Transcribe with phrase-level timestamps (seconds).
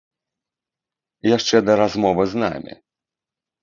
[1.37, 2.73] Яшчэ да размовы з намі.